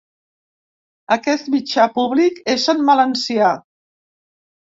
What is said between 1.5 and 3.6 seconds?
mitjà públic és en valencià.